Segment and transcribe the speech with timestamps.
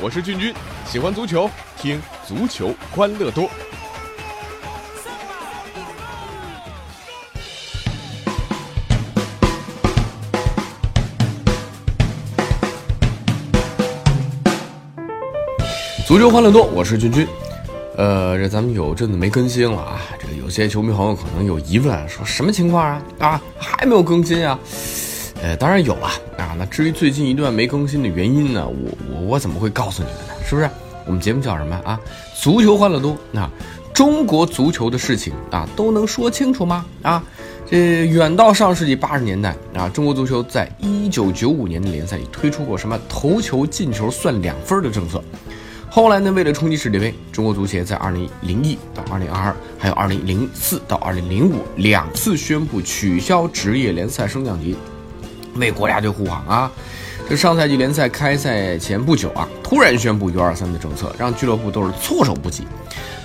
[0.00, 0.54] 我是俊君，
[0.86, 3.50] 喜欢足球，听足球欢乐多。
[16.06, 17.26] 足球欢乐多，我是君君。
[17.98, 23.02] 呃，这咱们有阵子没更新了啊，这有些球迷朋友可能有疑问，说什么情况啊？
[23.18, 24.56] 啊，还没有更新啊？
[25.42, 26.06] 呃，当然有了
[26.36, 26.54] 啊。
[26.56, 30.34] 那至于最近一段没更新的原因呢，我我我怎么会告诉你们呢？
[30.46, 30.70] 是不是？
[31.06, 32.00] 我们节目叫什么啊？
[32.36, 33.16] 足球欢乐多。
[33.32, 33.50] 那
[33.92, 36.86] 中国足球的事情啊，都能说清楚吗？
[37.02, 37.20] 啊，
[37.68, 45.20] 这远到上世纪八十年代啊，中国足球在一九九五年的联赛里推出过什么头球进球算两分的政策。
[45.90, 54.76] 后来呢，为了冲击世界杯，中国足协在二零零一到二零二二，还有二零零四到二零零五两次宣布取消职业联赛升降级，
[55.56, 56.70] 为国家队护航啊！
[57.28, 62.64] 这上赛季联赛开赛前不久啊，突然宣布 U 二三的政策，让俱乐部都是措手不及。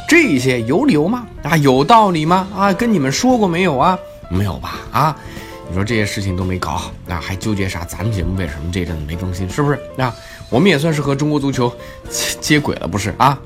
[0.10, 1.26] 这些有理由吗？
[1.44, 2.48] 啊，有道理吗？
[2.56, 3.98] 啊，跟你们说过没有啊？
[4.30, 4.80] 没有吧？
[4.92, 5.18] 啊，
[5.70, 7.84] 你说这些事情都没搞好，那还纠结啥？
[7.86, 9.50] 咱们节目为什么这阵子没更新？
[9.50, 9.80] 是不是？
[9.98, 10.14] 啊？
[10.50, 11.74] 我们也算是和中国足球
[12.10, 13.40] 接接轨了，不是啊？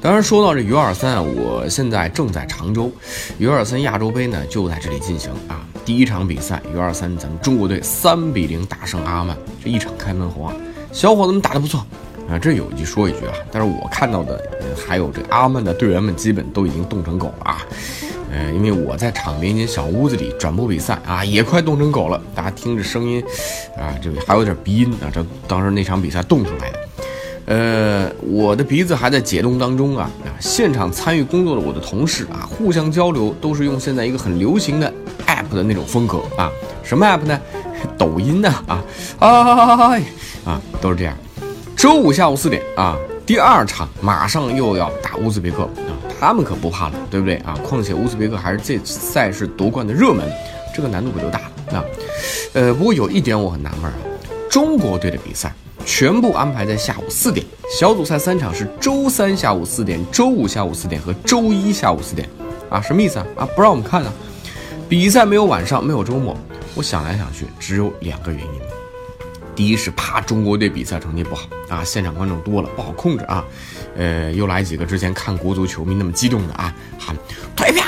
[0.00, 2.92] 当然，说到这 U 二三啊，我现在正在常州
[3.38, 5.66] ，U 二三亚洲杯呢就在这里进行啊。
[5.84, 10.54] 第一场比赛 U 二三，咱们中国队三比零大胜阿曼，这一场开门红啊，
[10.92, 11.84] 小伙子们打得不错
[12.28, 12.38] 啊。
[12.38, 14.40] 这有一句说一句啊，但是我看到的
[14.76, 17.66] 还有这阿曼的队员们基本都已经冻成狗了啊。
[18.32, 22.20] 呃，因为我在场边一间小屋子里转播比赛啊，也快冻成狗了。
[22.34, 23.22] 大家听着声音，
[23.78, 25.08] 啊，这个还有点鼻音啊。
[25.12, 26.78] 这当时那场比赛冻出来的，
[27.46, 30.10] 呃，我的鼻子还在解冻当中啊。
[30.24, 34.92] 啊，现场参与工作的我的同事啊，互相交流都是用现在一个很流行的
[35.26, 36.50] app 的那种风格啊。
[36.82, 37.40] 什么 app 呢？
[37.96, 38.52] 抖音呢？
[38.66, 38.84] 啊
[39.20, 40.00] 啊
[40.44, 41.16] 啊，都是这样。
[41.76, 42.96] 周五下午四点啊，
[43.26, 45.92] 第二场马上又要打乌兹别克啊。
[46.18, 47.54] 他们可不怕了，对不对啊？
[47.62, 50.26] 况且乌兹别克还是这次赛事夺冠的热门，
[50.74, 51.84] 这个难度可就大了啊。
[52.54, 53.98] 呃，不过有一点我很纳闷啊，
[54.50, 55.54] 中国队的比赛
[55.84, 57.44] 全部安排在下午四点，
[57.78, 62.26] 小组赛三场是周三下午四点、周五下午四点和周一下午四点，
[62.70, 63.26] 啊，什么意思啊？
[63.36, 64.10] 啊，不让我们看啊？
[64.88, 66.34] 比赛没有晚上，没有周末。
[66.74, 68.50] 我想来想去，只有两个原因。
[69.56, 73.42] 第一是怕中国队比赛成绩不好啊，现场观众多了不好控制啊。
[73.96, 77.16] 呃，又来几个之前看国足球迷那么激动的啊，喊
[77.56, 77.82] 退票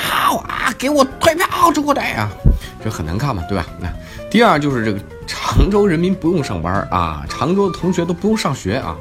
[0.47, 2.27] 啊，给我退票，中国队啊，
[2.83, 3.63] 这很难看嘛，对吧？
[3.79, 3.87] 那
[4.31, 8.97] 第二就是这个常州人民不用上班啊，常州的同学都不用上学啊。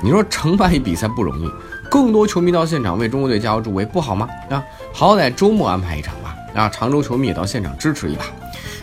[0.00, 1.50] 你说承办一比赛不容易，
[1.90, 4.28] 更多球迷到现场为中国队加油助威不好吗？
[4.48, 8.24] 啊，好歹周末安排一场吧，啊，常州球迷也到现场支持一把。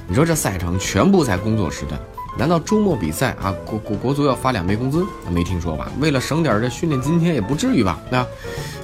[0.07, 1.97] 你说这赛程全部在工作时段。
[2.37, 5.05] 难道周末比赛啊，国国国足要发两倍工资？
[5.29, 5.91] 没听说吧？
[5.99, 7.99] 为了省点这训练津贴也不至于吧？
[8.09, 8.25] 那，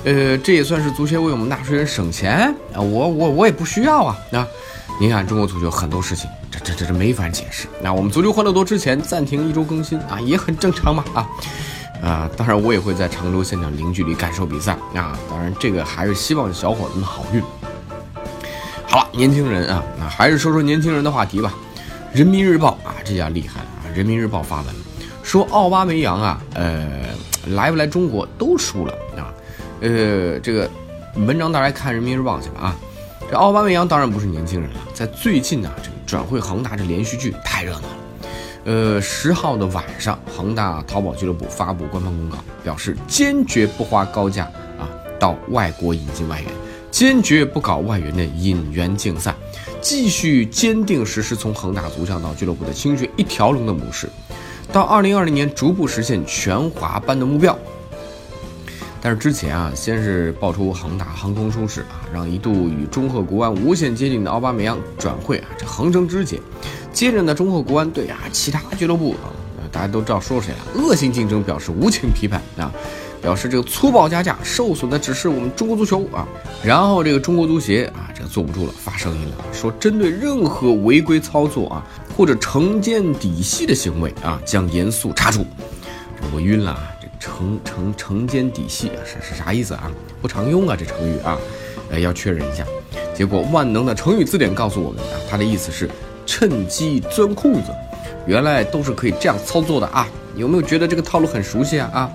[0.03, 2.81] 呃，这也算是足协为我们纳税人省钱啊！
[2.81, 4.17] 我我我也不需要啊！
[4.31, 4.45] 那，
[4.99, 7.67] 您看中国足球很多事情，这这这这没法解释。
[7.81, 11.27] 那我们足球欢乐多之前暂停一周更新啊，也很正常嘛啊
[12.03, 12.29] 啊！
[12.35, 15.17] 当然我也会在常州现场零距离感受比赛啊！
[15.29, 17.41] 当然这个还是希望小伙子们好运。
[18.85, 21.53] 好了，年轻人啊，那还是说说年轻人的话题吧。
[22.13, 23.85] 人民日报啊，这下厉害啊！
[23.93, 24.75] 人民日报发文
[25.23, 26.87] 说，奥巴梅扬啊，呃，
[27.49, 29.33] 来不来中国都输了啊。
[29.81, 30.69] 呃，这个
[31.15, 32.75] 文章大家看人民日报去吧啊。
[33.29, 37.97] 这奥巴梅扬当然不是年轻人了，在最近呢，这个转会恒大这连续剧太热闹了。
[38.63, 44.45] 呃，十号的晚上，恒大淘宝俱乐部发布官方公告，表示坚决不花高价
[44.79, 46.49] 啊到外国引进外援，
[46.89, 49.35] 坚决不搞外援的引援竞赛。
[49.89, 54.09] 继续坚定实施从恒大足校到俱乐部的青训一条龙的模式，
[54.69, 57.57] 到二零二零年逐步实现全华班的目标。
[58.99, 66.37] 但是之前啊，先是爆出恒大横空出世啊，让一度与中赫国安无限接近的奥巴梅扬转会啊，这横生枝节。
[66.91, 69.31] 接着呢，中赫国安对啊其他俱乐部啊，
[69.71, 72.69] 大家都知道说谁了，恶性竞争表示无情批判啊。
[73.21, 76.27] 表示这个粗暴加价，受损的只是我们中国足球啊！
[76.63, 81.83] 然后这个中国足协啊，这坐不住了，发声音了，说针对任何违规操作啊，
[82.15, 85.45] 或者承奸底细的行为啊，将严肃查处。
[86.33, 89.91] 我晕了啊，这承承承奸底细，是是啥意思啊？
[90.21, 91.37] 不常用啊，这成语啊，
[91.89, 92.65] 呃，要确认一下。
[93.13, 95.89] 结果万能的成语字典告诉我们啊，它的意思是
[96.25, 97.71] 趁机钻空子。
[98.25, 100.05] 原来都是可以这样操作的啊！
[100.35, 101.89] 有没有觉得这个套路很熟悉啊？
[101.93, 102.11] 啊！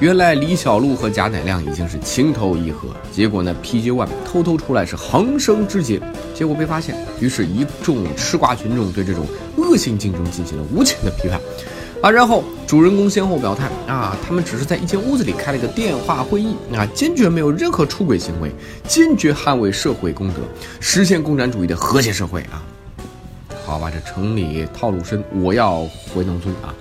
[0.00, 6.00] 原来李小璐和贾乃亮已经是情投意合，结果呢，PG One 偷偷出来是横生枝节，
[6.34, 9.24] 结果被发现，于是，一众吃瓜群众对这种
[9.56, 11.40] 恶性竞争进行了无情的批判。
[12.02, 18.50] 啊，然后主人公先后表态啊，他们只是在一间屋子里开了个电话会议啊，坚决没有任何出轨行为，
[18.88, 20.40] 坚决捍卫社会公德，
[20.80, 22.62] 实现共产主义的和谐社会啊。
[23.64, 26.74] 好吧，这城里套路深，我要回农村啊。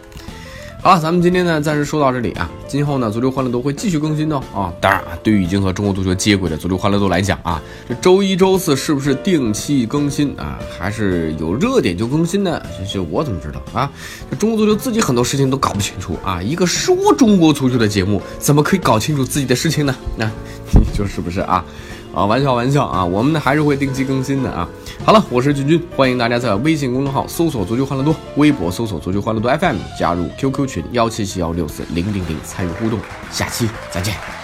[0.84, 2.52] 好了，咱们今天呢暂时说到这里啊。
[2.68, 4.74] 今后呢，足球欢乐多会继续更新的啊。
[4.82, 10.60] 当然啊，对于已经和中国足球接轨的足球欢乐多来讲啊，这周一、周四是不是定期更新啊？
[10.78, 12.62] 还是有热点就更新呢？
[12.78, 13.90] 这这我怎么知道啊？
[14.30, 16.44] 这中国足球自己很多事情都搞不清楚啊。
[16.44, 19.96] 一个说中国足球的节目，怎么可以搞清楚自己的事情呢？
[20.18, 20.26] 那
[20.76, 21.64] 你说是不是啊？
[22.14, 24.70] 啊，玩笑玩笑啊，我们呢还是会定期更新的啊。
[25.04, 33.00] 好了，我是君君，欢迎大家在微信公众号搜索“足球欢乐多”，微博搜索“足球欢乐多 FM”，加入 QQ 群幺七七幺六四零零零参与互动。
[33.32, 34.43] 下期再见。